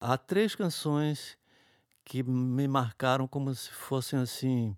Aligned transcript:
há 0.00 0.16
três 0.16 0.54
canções 0.54 1.36
que 2.04 2.22
me 2.22 2.66
marcaram 2.66 3.28
como 3.28 3.54
se 3.54 3.70
fossem 3.70 4.18
assim, 4.18 4.76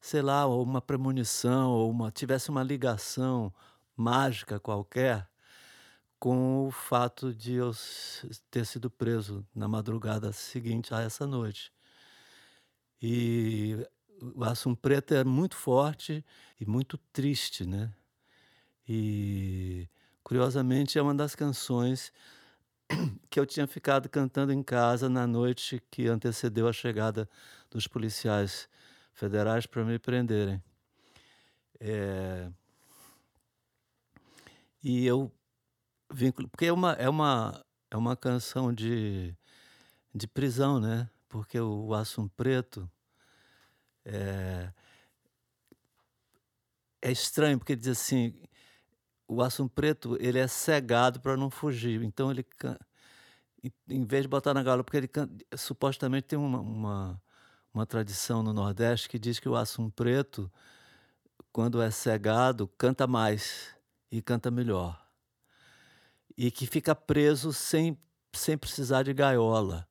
sei 0.00 0.20
lá, 0.20 0.46
uma 0.46 0.82
premonição 0.82 1.70
ou 1.70 1.90
uma 1.90 2.10
tivesse 2.10 2.50
uma 2.50 2.62
ligação 2.62 3.52
mágica 3.96 4.58
qualquer 4.58 5.28
com 6.18 6.66
o 6.66 6.70
fato 6.70 7.34
de 7.34 7.54
eu 7.54 7.72
ter 8.50 8.64
sido 8.66 8.90
preso 8.90 9.46
na 9.54 9.66
madrugada 9.66 10.32
seguinte 10.32 10.94
a 10.94 11.00
essa 11.00 11.26
noite. 11.26 11.72
E 13.00 13.76
o 14.36 14.44
Assum 14.44 14.74
Preto 14.74 15.14
é 15.14 15.24
muito 15.24 15.56
forte 15.56 16.24
e 16.60 16.66
muito 16.66 16.96
triste, 17.12 17.66
né? 17.66 17.92
E 18.88 19.88
curiosamente 20.22 20.98
é 20.98 21.02
uma 21.02 21.14
das 21.14 21.34
canções 21.34 22.12
que 23.30 23.38
eu 23.38 23.46
tinha 23.46 23.66
ficado 23.66 24.08
cantando 24.08 24.52
em 24.52 24.62
casa 24.62 25.08
na 25.08 25.26
noite 25.26 25.82
que 25.90 26.08
antecedeu 26.08 26.68
a 26.68 26.72
chegada 26.72 27.28
dos 27.70 27.86
policiais 27.86 28.68
federais 29.12 29.66
para 29.66 29.84
me 29.84 29.98
prenderem. 29.98 30.62
É... 31.80 32.50
E 34.82 35.06
eu 35.06 35.30
vim, 36.10 36.32
porque 36.32 36.66
é 36.66 36.72
uma, 36.72 36.92
é 36.92 37.08
uma, 37.08 37.64
é 37.90 37.96
uma 37.96 38.16
canção 38.16 38.72
de, 38.72 39.34
de 40.14 40.26
prisão, 40.26 40.80
né? 40.80 41.08
Porque 41.28 41.58
o, 41.58 41.94
Assum 41.94 42.28
Preto 42.28 42.90
é, 44.04 44.72
é 47.00 47.12
estranho, 47.12 47.58
porque 47.58 47.76
diz 47.76 47.88
assim, 47.88 48.34
o 49.32 49.42
Assum 49.42 49.66
Preto 49.66 50.16
ele 50.20 50.38
é 50.38 50.46
cegado 50.46 51.20
para 51.20 51.36
não 51.36 51.50
fugir, 51.50 52.02
então 52.02 52.30
ele 52.30 52.44
em 53.88 54.04
vez 54.04 54.22
de 54.22 54.28
botar 54.28 54.52
na 54.52 54.62
gaiola, 54.62 54.82
porque 54.82 54.96
ele 54.96 55.10
supostamente 55.56 56.26
tem 56.28 56.38
uma, 56.38 56.60
uma, 56.60 57.22
uma, 57.72 57.86
tradição 57.86 58.42
no 58.42 58.52
Nordeste 58.52 59.08
que 59.08 59.18
diz 59.18 59.38
que 59.38 59.48
o 59.48 59.54
Assum 59.54 59.88
Preto, 59.88 60.50
quando 61.52 61.80
é 61.80 61.90
cegado, 61.90 62.66
canta 62.76 63.06
mais 63.06 63.74
e 64.10 64.20
canta 64.20 64.50
melhor. 64.50 65.00
E 66.36 66.50
que 66.50 66.66
fica 66.66 66.94
preso 66.94 67.52
sem, 67.52 67.96
sem 68.32 68.58
precisar 68.58 69.04
de 69.04 69.14
gaiola. 69.14 69.86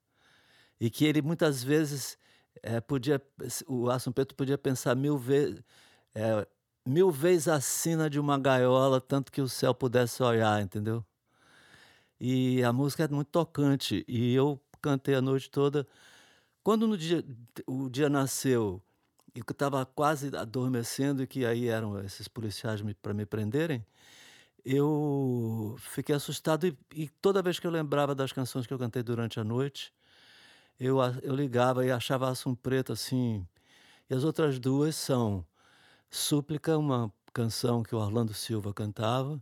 E 0.80 0.90
que 0.90 1.06
ele 1.06 1.22
muitas 1.22 1.64
vezes 1.64 2.18
é, 2.62 2.82
podia, 2.82 3.22
o 3.68 3.90
Assum 3.90 4.12
Preto 4.12 4.36
podia 4.36 4.58
pensar 4.58 4.96
mil 4.96 5.18
vezes, 5.18 5.64
é, 6.14 6.46
mil 6.86 7.12
vezes 7.12 7.48
acima 7.48 8.10
de 8.10 8.20
uma 8.20 8.38
gaiola, 8.40 9.00
tanto 9.02 9.32
que 9.32 9.42
o 9.42 9.50
céu 9.50 9.74
pudesse 9.74 10.22
olhar, 10.24 10.62
entendeu? 10.62 11.06
E 12.20 12.64
a 12.64 12.72
música 12.74 13.04
é 13.06 13.08
muito 13.08 13.30
tocante. 13.30 14.06
E 14.08 14.34
eu 14.34 14.62
cantei 14.82 15.16
a 15.16 15.22
noite 15.22 15.50
toda. 15.50 15.88
Quando 16.64 16.88
no 16.88 16.98
dia, 16.98 17.24
o 17.68 17.90
dia 17.90 18.10
nasceu, 18.10 18.82
eu 19.36 19.44
estava 19.50 19.86
quase 19.86 20.36
adormecendo, 20.36 21.24
e 21.24 21.28
que 21.28 21.46
aí 21.46 21.68
eram 21.68 22.00
esses 22.04 22.28
policiais 22.28 22.82
para 23.02 23.14
me 23.14 23.26
prenderem, 23.26 23.86
eu 24.66 25.76
fiquei 25.80 26.16
assustado. 26.16 26.68
E, 26.68 26.78
e, 26.96 27.10
toda 27.10 27.42
vez 27.42 27.60
que 27.60 27.68
eu 27.68 27.72
lembrava 27.72 28.14
das 28.16 28.32
canções 28.32 28.68
que 28.68 28.74
eu 28.74 28.80
cantei 28.80 29.04
durante 29.04 29.40
a 29.40 29.44
noite, 29.44 29.94
eu, 30.80 30.98
eu 31.24 31.36
ligava 31.36 31.86
e 31.86 31.92
achava 31.92 32.30
Assum 32.30 32.56
Preto 32.56 32.94
assim. 32.94 33.48
E 34.10 34.14
as 34.14 34.24
outras 34.24 34.60
duas 34.60 34.96
são 34.96 35.46
Súplica, 36.12 36.78
uma 36.78 37.12
canção 37.34 37.82
que 37.82 37.96
o 37.96 37.98
Orlando 37.98 38.34
Silva 38.34 38.74
cantava, 38.74 39.42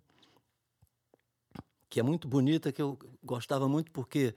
que 1.89 1.99
é 1.99 2.03
muito 2.03 2.27
bonita, 2.27 2.71
que 2.71 2.79
eu 2.81 2.97
gostava 3.23 3.67
muito 3.67 3.91
porque 3.91 4.35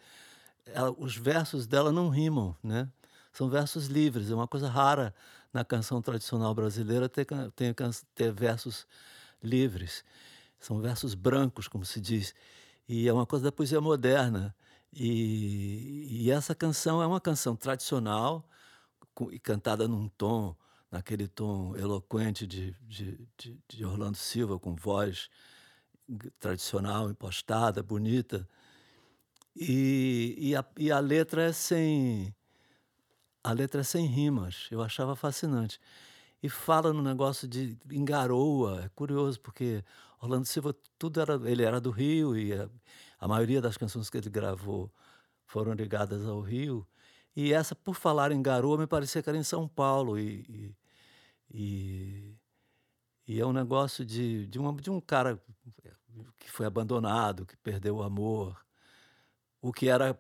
ela, 0.65 0.91
os 0.99 1.15
versos 1.15 1.67
dela 1.67 1.93
não 1.93 2.09
rimam, 2.09 2.57
né? 2.63 2.91
São 3.33 3.51
versos 3.51 3.87
livres, 3.87 4.31
é 4.31 4.35
uma 4.35 4.49
coisa 4.49 4.69
rara 4.69 5.15
na 5.53 5.65
canção 5.65 6.01
tradicional 6.01 6.55
brasileira 6.55 7.09
ter, 7.09 7.27
ter, 7.55 7.75
ter 8.15 8.33
versos 8.33 8.87
livres. 9.43 10.03
São 10.59 10.81
versos 10.81 11.15
brancos, 11.15 11.69
como 11.69 11.85
se 11.85 12.01
diz. 12.01 12.35
E 12.89 13.09
é 13.09 13.13
uma 13.13 13.27
coisa 13.27 13.47
da 13.47 13.53
poesia 13.53 13.81
moderna. 13.81 14.55
E, 14.93 16.25
e 16.27 16.31
essa 16.31 16.55
canção 16.55 17.03
é 17.03 17.07
uma 17.07 17.21
canção 17.21 17.57
tradicional 17.57 18.49
e 19.31 19.39
cantada 19.39 19.87
num 19.89 20.09
tom, 20.09 20.57
naquele 20.93 21.27
tom 21.27 21.75
eloquente 21.75 22.47
de, 22.47 22.73
de, 22.83 23.27
de, 23.39 23.59
de 23.67 23.85
Orlando 23.85 24.19
Silva, 24.19 24.59
com 24.59 24.77
voz 24.77 25.31
tradicional, 26.39 27.11
impostada, 27.11 27.83
bonita. 27.83 28.47
E, 29.57 30.37
e, 30.39 30.55
a, 30.55 30.65
e 30.77 30.93
a 30.93 30.99
letra 31.01 31.45
é 31.45 31.53
sem. 31.53 32.35
A 33.43 33.53
letra 33.53 33.81
é 33.81 33.85
sem 33.85 34.07
rimas, 34.07 34.69
eu 34.71 34.83
achava 34.83 35.17
fascinante. 35.17 35.81
E 36.43 36.49
fala 36.49 36.93
no 36.93 37.03
negócio 37.03 37.49
de 37.49 37.77
engaroa, 37.91 38.83
é 38.85 38.89
curioso, 38.91 39.41
porque 39.41 39.83
Orlando 40.21 40.47
Silva, 40.47 40.75
tudo 40.99 41.21
era. 41.21 41.35
Ele 41.51 41.63
era 41.63 41.81
do 41.81 41.91
Rio 41.91 42.37
e 42.37 42.53
a, 42.53 42.69
a 43.19 43.27
maioria 43.27 43.63
das 43.63 43.79
canções 43.79 44.11
que 44.11 44.19
ele 44.19 44.29
gravou 44.29 44.93
foram 45.47 45.73
ligadas 45.73 46.27
ao 46.27 46.41
Rio. 46.41 46.87
E 47.35 47.53
essa, 47.53 47.75
por 47.75 47.95
falar 47.95 48.31
em 48.31 48.43
garoa, 48.43 48.77
me 48.77 48.87
parecia 48.87 49.23
que 49.23 49.29
era 49.29 49.39
em 49.39 49.43
São 49.43 49.67
Paulo. 49.67 50.19
E, 50.19 50.45
e, 50.49 50.77
e, 51.53 52.35
e 53.27 53.41
é 53.41 53.47
um 53.47 53.53
negócio 53.53 54.05
de, 54.05 54.47
de, 54.47 54.59
uma, 54.59 54.73
de 54.75 54.91
um 54.91 55.01
cara 55.01 55.41
que 56.39 56.51
foi 56.51 56.67
abandonado, 56.67 57.45
que 57.45 57.57
perdeu 57.59 57.97
o 57.97 58.03
amor, 58.03 58.65
o 59.61 59.73
que 59.73 59.89
era 59.89 60.19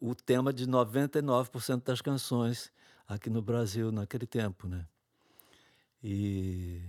o 0.00 0.14
tema 0.14 0.52
de 0.52 0.66
99% 0.66 1.82
das 1.82 2.00
canções 2.00 2.70
aqui 3.06 3.30
no 3.30 3.42
Brasil 3.42 3.90
naquele 3.90 4.26
tempo, 4.26 4.68
né? 4.68 4.86
E, 6.02 6.82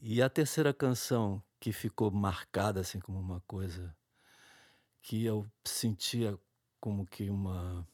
e 0.00 0.22
a 0.22 0.28
terceira 0.28 0.72
canção 0.72 1.42
que 1.58 1.72
ficou 1.72 2.10
marcada 2.10 2.80
assim 2.80 3.00
como 3.00 3.18
uma 3.18 3.40
coisa 3.40 3.96
que 5.02 5.24
eu 5.24 5.44
sentia 5.64 6.38
como 6.78 7.04
que 7.06 7.28
uma 7.28 7.86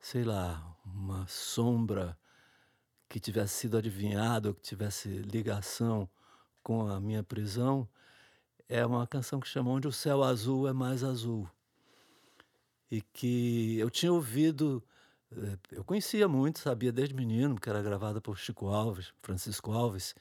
sei 0.00 0.24
lá, 0.24 0.74
uma 0.86 1.26
sombra 1.26 2.16
que 3.08 3.18
tivesse 3.18 3.54
sido 3.54 3.76
adivinhado, 3.78 4.54
que 4.54 4.60
tivesse 4.60 5.08
ligação 5.08 6.08
com 6.62 6.88
a 6.88 7.00
minha 7.00 7.22
prisão, 7.22 7.88
é 8.68 8.84
uma 8.84 9.06
canção 9.06 9.40
que 9.40 9.48
chama 9.48 9.70
Onde 9.70 9.88
o 9.88 9.92
Céu 9.92 10.22
Azul 10.22 10.68
é 10.68 10.72
Mais 10.72 11.02
Azul. 11.02 11.48
E 12.90 13.00
que 13.00 13.78
eu 13.78 13.88
tinha 13.88 14.12
ouvido, 14.12 14.82
eh, 15.32 15.58
eu 15.72 15.84
conhecia 15.84 16.28
muito, 16.28 16.58
sabia 16.58 16.92
desde 16.92 17.14
menino, 17.14 17.58
que 17.58 17.68
era 17.68 17.82
gravada 17.82 18.20
por 18.20 18.38
Chico 18.38 18.68
Alves, 18.68 19.12
Francisco 19.22 19.72
Alves, 19.72 20.14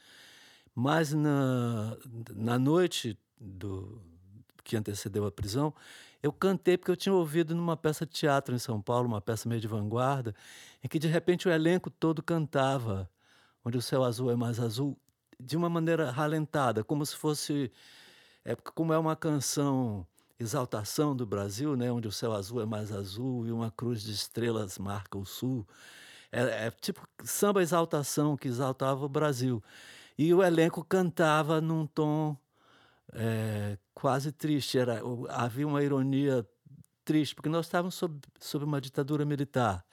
mas 0.73 1.13
na, 1.13 1.97
na 2.33 2.57
noite 2.57 3.17
do, 3.39 4.01
que 4.67 4.75
antecedeu 4.75 5.25
a 5.25 5.31
prisão, 5.31 5.73
eu 6.21 6.31
cantei 6.33 6.77
porque 6.77 6.91
eu 6.91 6.97
tinha 6.97 7.13
ouvido 7.13 7.55
numa 7.55 7.77
peça 7.77 8.05
de 8.05 8.11
teatro 8.11 8.53
em 8.53 8.59
São 8.59 8.81
Paulo, 8.81 9.07
uma 9.07 9.21
peça 9.21 9.47
meio 9.47 9.61
de 9.61 9.67
vanguarda, 9.67 10.35
em 10.83 10.87
que 10.87 10.99
de 10.99 11.07
repente 11.07 11.47
o 11.47 11.51
elenco 11.51 11.89
todo 11.89 12.21
cantava, 12.21 13.09
onde 13.63 13.77
o 13.77 13.81
céu 13.81 14.03
azul 14.03 14.29
é 14.29 14.35
mais 14.35 14.59
azul, 14.59 14.97
de 15.39 15.55
uma 15.55 15.69
maneira 15.69 16.11
ralentada, 16.11 16.83
como 16.83 17.05
se 17.05 17.15
fosse. 17.15 17.71
É, 18.43 18.55
como 18.55 18.93
é 18.93 18.97
uma 18.97 19.15
canção 19.15 20.07
exaltação 20.39 21.15
do 21.15 21.25
Brasil, 21.25 21.75
né, 21.75 21.91
onde 21.91 22.07
o 22.07 22.11
céu 22.11 22.31
azul 22.33 22.61
é 22.61 22.65
mais 22.65 22.91
azul 22.91 23.45
e 23.47 23.51
uma 23.51 23.71
cruz 23.71 24.01
de 24.03 24.11
estrelas 24.11 24.77
marca 24.77 25.17
o 25.17 25.25
sul. 25.25 25.67
É, 26.31 26.67
é 26.67 26.71
tipo 26.71 27.07
samba 27.23 27.61
exaltação 27.61 28.37
que 28.37 28.47
exaltava 28.47 29.05
o 29.05 29.09
Brasil. 29.09 29.63
E 30.17 30.33
o 30.33 30.43
elenco 30.43 30.83
cantava 30.83 31.61
num 31.61 31.85
tom 31.85 32.37
é, 33.13 33.77
quase 33.93 34.31
triste. 34.31 34.77
Era, 34.77 35.01
havia 35.29 35.67
uma 35.67 35.83
ironia 35.83 36.47
triste, 37.03 37.35
porque 37.35 37.49
nós 37.49 37.65
estávamos 37.65 37.95
sob, 37.95 38.19
sob 38.39 38.65
uma 38.65 38.81
ditadura 38.81 39.25
militar. 39.25 39.85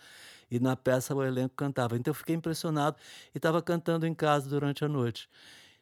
E 0.51 0.61
na 0.61 0.77
peça 0.77 1.15
o 1.15 1.23
elenco 1.23 1.55
cantava. 1.57 1.97
Então 1.97 2.11
eu 2.11 2.15
fiquei 2.15 2.35
impressionado 2.35 2.97
e 3.35 3.39
estava 3.39 3.63
cantando 3.63 4.07
em 4.07 4.15
casa 4.15 4.49
durante 4.49 4.85
a 4.85 4.89
noite. 4.89 5.29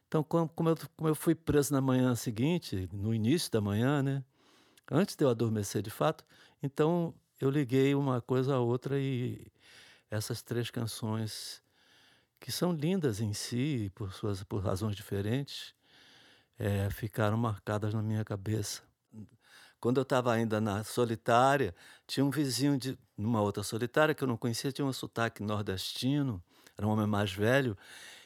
Então, 0.06 0.22
como 0.22 0.68
eu, 0.68 0.76
como 0.96 1.08
eu 1.08 1.14
fui 1.14 1.34
preso 1.34 1.72
na 1.72 1.80
manhã 1.80 2.14
seguinte, 2.14 2.88
no 2.92 3.14
início 3.14 3.50
da 3.50 3.62
manhã, 3.62 4.02
né? 4.02 4.22
Antes 4.90 5.16
de 5.16 5.24
eu 5.24 5.30
adormecer 5.30 5.80
de 5.80 5.88
fato, 5.90 6.24
então 6.62 7.14
eu 7.40 7.48
liguei 7.48 7.94
uma 7.94 8.20
coisa 8.20 8.54
a 8.54 8.60
outra 8.60 9.00
e 9.00 9.46
essas 10.10 10.42
três 10.42 10.70
canções 10.70 11.62
que 12.38 12.52
são 12.52 12.72
lindas 12.72 13.20
em 13.20 13.32
si, 13.32 13.90
por 13.94 14.12
suas 14.12 14.44
por 14.44 14.62
razões 14.62 14.94
diferentes, 14.96 15.74
é, 16.62 16.88
ficaram 16.90 17.36
marcadas 17.36 17.92
na 17.92 18.00
minha 18.00 18.24
cabeça. 18.24 18.82
Quando 19.80 19.96
eu 19.96 20.04
estava 20.04 20.32
ainda 20.32 20.60
na 20.60 20.84
solitária, 20.84 21.74
tinha 22.06 22.24
um 22.24 22.30
vizinho 22.30 22.78
de 22.78 22.96
numa 23.18 23.40
outra 23.40 23.64
solitária 23.64 24.14
que 24.14 24.22
eu 24.22 24.28
não 24.28 24.36
conhecia, 24.36 24.70
tinha 24.70 24.86
um 24.86 24.92
sotaque 24.92 25.42
nordestino, 25.42 26.40
era 26.78 26.86
um 26.86 26.90
homem 26.90 27.06
mais 27.06 27.32
velho, 27.32 27.76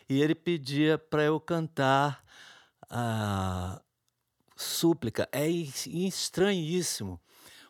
e 0.06 0.20
ele 0.20 0.34
pedia 0.34 0.98
para 0.98 1.22
eu 1.22 1.40
cantar 1.40 2.22
a 2.90 3.80
súplica. 4.54 5.26
É 5.32 5.48
estranhíssimo, 5.48 7.18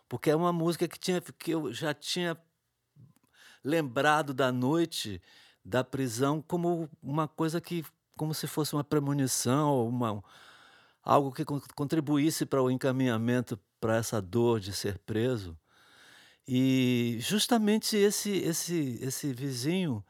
porque 0.08 0.30
é 0.30 0.36
uma 0.36 0.52
música 0.52 0.88
que 0.88 0.98
tinha 0.98 1.20
que 1.20 1.52
eu 1.52 1.72
já 1.72 1.94
tinha 1.94 2.36
lembrado 3.62 4.34
da 4.34 4.50
noite 4.50 5.22
da 5.64 5.84
prisão 5.84 6.42
como 6.42 6.90
uma 7.00 7.28
coisa 7.28 7.60
que 7.60 7.84
como 8.16 8.34
se 8.34 8.48
fosse 8.48 8.74
uma 8.74 8.82
premonição, 8.82 9.86
uma 9.86 10.24
algo 11.06 11.32
que 11.32 11.44
contribuísse 11.76 12.46
para 12.46 12.62
o 12.62 12.70
encaminhamento 12.70 13.58
para 13.80 13.96
essa 13.98 14.20
dor 14.22 14.60
de 14.60 14.72
ser 14.74 14.98
preso. 15.00 15.58
E 16.48 17.18
justamente 17.20 17.96
esse 17.96 18.30
esse 18.38 18.98
esse 19.02 19.32
vizinho 19.32 20.04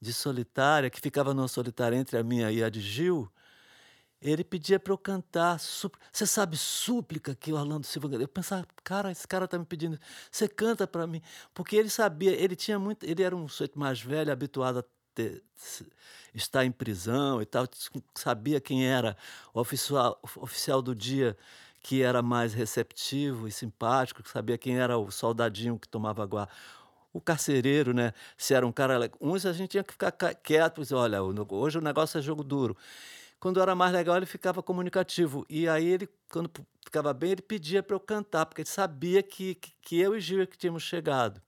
de 0.00 0.12
Solitária, 0.14 0.90
que 0.90 1.00
ficava 1.00 1.34
numa 1.34 1.48
solitária 1.48 1.96
entre 1.96 2.18
a 2.18 2.24
minha 2.24 2.50
e 2.52 2.62
a 2.64 2.70
de 2.70 2.80
Gil, 2.80 3.30
ele 4.20 4.44
pedia 4.44 4.78
para 4.80 4.92
eu 4.92 4.98
cantar 4.98 5.58
você 5.58 6.26
sabe 6.26 6.56
súplica 6.56 7.34
que 7.34 7.52
o 7.52 7.56
Orlando 7.56 7.86
Silva 7.86 8.08
eu 8.16 8.28
pensava: 8.28 8.66
"Cara, 8.84 9.10
esse 9.12 9.26
cara 9.28 9.46
está 9.46 9.58
me 9.58 9.64
pedindo, 9.66 9.98
você 10.30 10.48
canta 10.48 10.86
para 10.86 11.06
mim", 11.06 11.22
porque 11.54 11.76
ele 11.76 11.90
sabia, 11.90 12.32
ele 12.32 12.56
tinha 12.56 12.78
muito 12.78 13.04
ele 13.04 13.22
era 13.22 13.36
um 13.36 13.48
sujeito 13.48 13.78
mais 13.78 14.00
velho, 14.00 14.32
habituado 14.32 14.80
a 14.80 14.84
ter 15.20 15.42
estar 16.34 16.64
em 16.64 16.70
prisão 16.70 17.42
e 17.42 17.46
tal, 17.46 17.66
sabia 18.14 18.60
quem 18.60 18.86
era 18.86 19.16
o 19.52 19.60
oficial 19.60 20.18
oficial 20.36 20.80
do 20.80 20.94
dia 20.94 21.36
que 21.82 22.02
era 22.02 22.22
mais 22.22 22.54
receptivo 22.54 23.48
e 23.48 23.52
simpático, 23.52 24.26
sabia 24.28 24.58
quem 24.58 24.78
era 24.78 24.98
o 24.98 25.10
soldadinho 25.10 25.78
que 25.78 25.88
tomava 25.88 26.24
guarda 26.26 26.52
o 27.12 27.20
carcereiro, 27.20 27.92
né, 27.92 28.12
se 28.36 28.54
era 28.54 28.64
um 28.66 28.72
cara 28.72 29.10
uns 29.20 29.44
a 29.44 29.52
gente 29.52 29.70
tinha 29.70 29.82
que 29.82 29.92
ficar 29.92 30.12
quieto, 30.12 30.80
dizer: 30.80 30.94
"Olha, 30.94 31.20
hoje 31.22 31.78
o 31.78 31.80
negócio 31.80 32.18
é 32.18 32.22
jogo 32.22 32.44
duro". 32.44 32.76
Quando 33.40 33.60
era 33.60 33.74
mais 33.74 33.92
legal 33.92 34.16
ele 34.16 34.26
ficava 34.26 34.62
comunicativo, 34.62 35.46
e 35.48 35.68
aí 35.68 35.86
ele 35.88 36.08
quando 36.30 36.50
ficava 36.84 37.12
bem 37.14 37.32
ele 37.32 37.42
pedia 37.42 37.82
para 37.82 37.96
eu 37.96 38.00
cantar, 38.00 38.46
porque 38.46 38.62
ele 38.62 38.68
sabia 38.68 39.22
que 39.22 39.56
que 39.82 39.98
eu 40.00 40.16
e 40.16 40.20
Gil 40.20 40.42
é 40.42 40.46
que 40.46 40.56
tínhamos 40.58 40.82
chegado. 40.84 41.42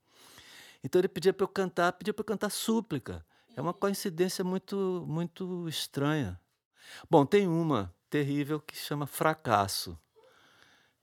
Então 0.84 1.00
ele 1.00 1.08
pedia 1.08 1.32
para 1.32 1.44
eu 1.44 1.48
cantar, 1.48 1.92
pedia 1.92 2.12
para 2.14 2.22
eu 2.22 2.26
cantar 2.26 2.50
súplica. 2.50 3.24
É 3.56 3.60
uma 3.60 3.74
coincidência 3.74 4.44
muito 4.44 5.04
muito 5.06 5.68
estranha. 5.68 6.40
Bom, 7.10 7.26
tem 7.26 7.46
uma 7.46 7.94
terrível 8.10 8.60
que 8.60 8.76
chama 8.76 9.06
Fracasso, 9.06 9.98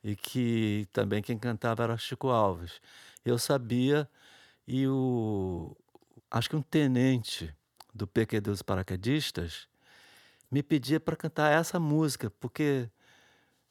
e 0.04 0.16
que 0.16 0.88
também 0.92 1.22
quem 1.22 1.38
cantava 1.38 1.84
era 1.84 1.98
Chico 1.98 2.30
Alves. 2.30 2.81
Eu 3.25 3.38
sabia 3.38 4.10
e 4.68 4.88
o 4.88 5.75
acho 6.31 6.50
que 6.50 6.56
um 6.56 6.62
tenente 6.62 7.54
do 7.94 8.07
PQD 8.07 8.51
dos 8.51 8.62
paraquedistas 8.62 9.68
me 10.51 10.63
pedia 10.63 11.00
para 11.00 11.16
cantar 11.16 11.51
essa 11.51 11.80
música, 11.80 12.30
porque 12.40 12.90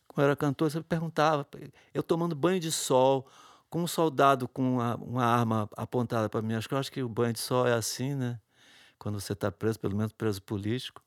como 0.07 0.25
era 0.25 0.37
cantor, 0.37 0.71
você 0.71 0.83
perguntava, 0.83 1.47
eu 1.95 2.03
tomando 2.03 2.35
banho 2.37 2.61
de 2.61 2.73
sol, 2.73 3.29
com 3.71 3.83
um 3.83 3.87
soldado 3.87 4.49
com 4.49 4.75
uma 4.75 4.97
uma 4.97 5.25
arma 5.25 5.69
apontada 5.77 6.29
para 6.29 6.43
mim, 6.43 6.55
acho 6.55 6.69
que 6.69 6.75
eu 6.75 6.79
acho 6.79 6.93
que 6.93 7.03
o 7.03 7.09
banho 7.09 7.33
de 7.33 7.41
sol 7.41 7.67
é 7.67 7.75
assim, 7.75 8.15
né, 8.15 8.41
quando 8.99 9.21
você 9.21 9.33
está 9.33 9.51
preso, 9.51 9.79
pelo 9.79 9.97
menos 9.97 10.13
preso 10.13 10.43
político, 10.43 11.03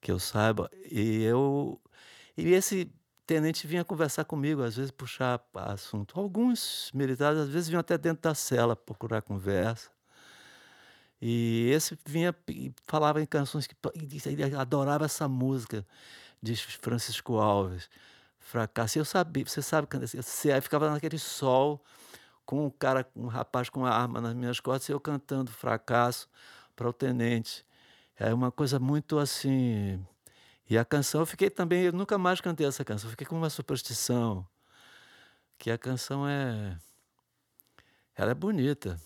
que 0.00 0.10
eu 0.12 0.18
saiba, 0.18 0.70
e 0.90 1.22
eu 1.22 1.80
e 2.36 2.52
esse 2.52 2.92
tenente 3.26 3.66
vinha 3.66 3.84
conversar 3.84 4.24
comigo, 4.24 4.62
às 4.62 4.76
vezes 4.76 4.90
puxar 4.90 5.40
assunto. 5.54 6.18
Alguns 6.18 6.90
militares, 6.92 7.38
às 7.38 7.48
vezes, 7.48 7.68
vinham 7.68 7.80
até 7.80 7.96
dentro 7.96 8.22
da 8.22 8.34
cela 8.34 8.76
procurar 8.76 9.22
conversa. 9.22 9.90
E 11.20 11.70
esse 11.70 11.98
vinha 12.04 12.34
e 12.48 12.72
falava 12.86 13.22
em 13.22 13.26
canções 13.26 13.66
que 13.66 13.74
ele 14.26 14.54
adorava 14.56 15.04
essa 15.06 15.26
música 15.28 15.86
de 16.42 16.54
Francisco 16.56 17.38
Alves, 17.38 17.88
Fracasso. 18.38 18.98
Eu 18.98 19.04
sabia, 19.04 19.44
você 19.46 19.62
sabe, 19.62 19.88
você 20.16 20.60
ficava 20.60 20.90
naquele 20.90 21.18
sol 21.18 21.82
com 22.44 22.66
um 22.66 22.70
cara, 22.70 23.08
um 23.16 23.26
rapaz 23.26 23.70
com 23.70 23.80
uma 23.80 23.90
arma 23.90 24.20
nas 24.20 24.34
minhas 24.34 24.60
costas 24.60 24.88
e 24.90 24.92
eu 24.92 25.00
cantando 25.00 25.50
Fracasso 25.50 26.28
para 26.74 26.88
o 26.88 26.92
tenente. 26.92 27.64
É 28.16 28.32
uma 28.32 28.52
coisa 28.52 28.78
muito 28.78 29.18
assim 29.18 30.04
e 30.68 30.78
a 30.78 30.84
canção 30.84 31.20
eu 31.20 31.26
fiquei 31.26 31.50
também 31.50 31.82
eu 31.84 31.92
nunca 31.92 32.16
mais 32.16 32.40
cantei 32.40 32.66
essa 32.66 32.84
canção, 32.84 33.10
fiquei 33.10 33.26
com 33.26 33.36
uma 33.36 33.50
superstição, 33.50 34.46
que 35.58 35.70
a 35.70 35.76
canção 35.78 36.26
é 36.28 36.78
ela 38.16 38.30
é 38.30 38.34
bonita. 38.34 38.98